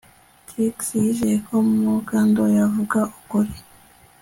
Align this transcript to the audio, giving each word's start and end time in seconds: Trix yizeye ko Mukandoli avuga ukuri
Trix 0.47 0.77
yizeye 1.01 1.37
ko 1.47 1.55
Mukandoli 1.83 2.57
avuga 2.67 2.99
ukuri 3.19 3.53